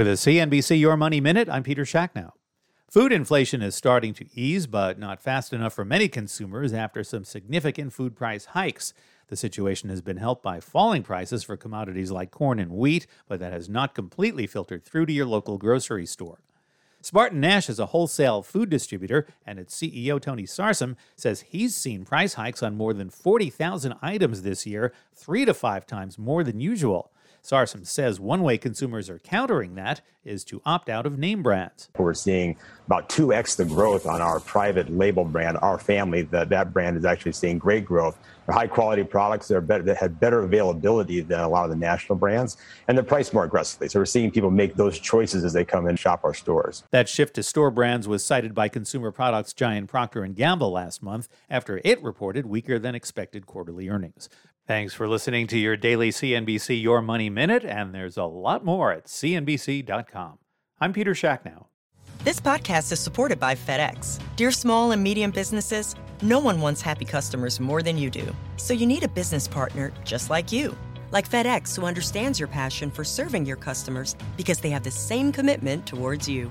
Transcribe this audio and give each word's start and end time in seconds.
With 0.00 0.08
a 0.08 0.12
CNBC 0.12 0.80
Your 0.80 0.96
Money 0.96 1.20
Minute, 1.20 1.50
I'm 1.50 1.62
Peter 1.62 1.84
Schacknow. 1.84 2.32
Food 2.88 3.12
inflation 3.12 3.60
is 3.60 3.74
starting 3.74 4.14
to 4.14 4.24
ease, 4.34 4.66
but 4.66 4.98
not 4.98 5.20
fast 5.20 5.52
enough 5.52 5.74
for 5.74 5.84
many 5.84 6.08
consumers 6.08 6.72
after 6.72 7.04
some 7.04 7.22
significant 7.22 7.92
food 7.92 8.16
price 8.16 8.46
hikes. 8.46 8.94
The 9.28 9.36
situation 9.36 9.90
has 9.90 10.00
been 10.00 10.16
helped 10.16 10.42
by 10.42 10.58
falling 10.58 11.02
prices 11.02 11.42
for 11.44 11.58
commodities 11.58 12.10
like 12.10 12.30
corn 12.30 12.58
and 12.58 12.72
wheat, 12.72 13.06
but 13.28 13.40
that 13.40 13.52
has 13.52 13.68
not 13.68 13.94
completely 13.94 14.46
filtered 14.46 14.86
through 14.86 15.04
to 15.04 15.12
your 15.12 15.26
local 15.26 15.58
grocery 15.58 16.06
store. 16.06 16.40
SpartanNash 17.02 17.70
is 17.70 17.78
a 17.78 17.86
wholesale 17.86 18.42
food 18.42 18.68
distributor, 18.68 19.26
and 19.46 19.58
its 19.58 19.74
CEO 19.74 20.20
Tony 20.20 20.42
Sarsam 20.42 20.96
says 21.16 21.40
he's 21.40 21.74
seen 21.74 22.04
price 22.04 22.34
hikes 22.34 22.62
on 22.62 22.76
more 22.76 22.92
than 22.92 23.08
40,000 23.08 23.94
items 24.02 24.42
this 24.42 24.66
year, 24.66 24.92
three 25.14 25.46
to 25.46 25.54
five 25.54 25.86
times 25.86 26.18
more 26.18 26.44
than 26.44 26.60
usual. 26.60 27.10
Sarsam 27.42 27.86
says 27.86 28.20
one 28.20 28.42
way 28.42 28.58
consumers 28.58 29.08
are 29.08 29.18
countering 29.18 29.74
that 29.74 30.02
is 30.24 30.44
to 30.44 30.60
opt 30.66 30.88
out 30.88 31.06
of 31.06 31.18
name 31.18 31.42
brands. 31.42 31.88
We're 31.96 32.12
seeing 32.12 32.56
about 32.86 33.08
2x 33.08 33.56
the 33.56 33.64
growth 33.64 34.06
on 34.06 34.20
our 34.20 34.40
private 34.40 34.90
label 34.90 35.24
brand, 35.24 35.56
our 35.62 35.78
family. 35.78 36.22
That, 36.22 36.50
that 36.50 36.72
brand 36.72 36.98
is 36.98 37.04
actually 37.04 37.32
seeing 37.32 37.58
great 37.58 37.86
growth. 37.86 38.18
They're 38.44 38.54
high 38.54 38.66
quality 38.66 39.04
products 39.04 39.48
that, 39.48 39.56
are 39.56 39.60
better, 39.60 39.82
that 39.84 39.96
have 39.96 40.20
better 40.20 40.40
availability 40.42 41.20
than 41.20 41.40
a 41.40 41.48
lot 41.48 41.64
of 41.64 41.70
the 41.70 41.76
national 41.76 42.18
brands, 42.18 42.56
and 42.88 42.98
they're 42.98 43.04
priced 43.04 43.32
more 43.32 43.44
aggressively. 43.44 43.88
So 43.88 44.00
we're 44.00 44.06
seeing 44.06 44.30
people 44.30 44.50
make 44.50 44.74
those 44.74 44.98
choices 44.98 45.44
as 45.44 45.52
they 45.52 45.64
come 45.64 45.86
and 45.86 45.98
shop 45.98 46.20
our 46.24 46.34
stores. 46.34 46.82
That 46.92 47.08
shift 47.08 47.34
to 47.34 47.44
store 47.44 47.70
brands 47.70 48.08
was 48.08 48.24
cited 48.24 48.52
by 48.52 48.68
consumer 48.68 49.12
products 49.12 49.52
giant 49.52 49.88
Procter 49.88 50.26
& 50.26 50.34
Gamble 50.34 50.72
last 50.72 51.04
month 51.04 51.28
after 51.48 51.80
it 51.84 52.02
reported 52.02 52.46
weaker 52.46 52.80
than 52.80 52.96
expected 52.96 53.46
quarterly 53.46 53.88
earnings. 53.88 54.28
Thanks 54.66 54.92
for 54.92 55.08
listening 55.08 55.46
to 55.48 55.58
your 55.58 55.76
daily 55.76 56.10
CNBC 56.10 56.82
Your 56.82 57.00
Money 57.00 57.30
Minute, 57.30 57.64
and 57.64 57.94
there's 57.94 58.16
a 58.16 58.24
lot 58.24 58.64
more 58.64 58.90
at 58.90 59.06
CNBC.com. 59.06 60.38
I'm 60.80 60.92
Peter 60.92 61.12
Schacknow. 61.12 61.66
This 62.24 62.40
podcast 62.40 62.90
is 62.90 62.98
supported 62.98 63.38
by 63.38 63.54
FedEx. 63.54 64.20
Dear 64.34 64.50
small 64.50 64.90
and 64.90 65.02
medium 65.02 65.30
businesses, 65.30 65.94
no 66.22 66.40
one 66.40 66.60
wants 66.60 66.80
happy 66.80 67.04
customers 67.04 67.60
more 67.60 67.82
than 67.82 67.96
you 67.96 68.10
do. 68.10 68.34
So 68.56 68.74
you 68.74 68.86
need 68.86 69.04
a 69.04 69.08
business 69.08 69.46
partner 69.46 69.92
just 70.04 70.28
like 70.28 70.50
you. 70.50 70.76
Like 71.12 71.28
FedEx, 71.28 71.76
who 71.76 71.86
understands 71.86 72.40
your 72.40 72.48
passion 72.48 72.90
for 72.90 73.04
serving 73.04 73.46
your 73.46 73.56
customers 73.56 74.16
because 74.36 74.58
they 74.58 74.70
have 74.70 74.82
the 74.82 74.90
same 74.90 75.30
commitment 75.30 75.86
towards 75.86 76.28
you. 76.28 76.50